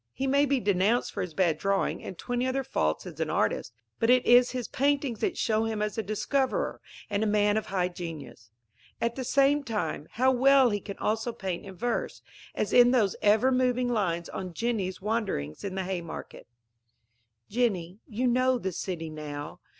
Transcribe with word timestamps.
He 0.13 0.25
may 0.25 0.47
be 0.47 0.59
denounced 0.59 1.11
for 1.13 1.21
his 1.21 1.35
bad 1.35 1.59
drawing 1.59 2.03
and 2.03 2.17
twenty 2.17 2.47
other 2.47 2.63
faults 2.63 3.05
as 3.05 3.19
an 3.19 3.29
artist; 3.29 3.71
but 3.99 4.09
it 4.09 4.25
is 4.25 4.49
his 4.49 4.67
paintings 4.67 5.19
that 5.19 5.37
show 5.37 5.65
him 5.65 5.79
as 5.79 5.95
a 5.95 6.01
discoverer 6.01 6.81
and 7.07 7.21
a 7.23 7.27
man 7.27 7.55
of 7.55 7.67
high 7.67 7.87
genius. 7.89 8.49
At 8.99 9.13
the 9.13 9.23
same 9.23 9.63
time, 9.63 10.07
how 10.13 10.31
well 10.31 10.71
he 10.71 10.79
can 10.79 10.97
also 10.97 11.31
paint 11.31 11.67
in 11.67 11.75
verse, 11.75 12.23
as 12.55 12.73
in 12.73 12.89
those 12.89 13.15
ever 13.21 13.51
moving 13.51 13.89
lines 13.89 14.27
on 14.29 14.55
Jenny's 14.55 15.01
wanderings 15.03 15.63
in 15.63 15.75
the 15.75 15.83
Haymarket: 15.83 16.47
Jenny, 17.47 17.99
you 18.07 18.25
know 18.27 18.57
the 18.57 18.71
city 18.71 19.11
now. 19.11 19.59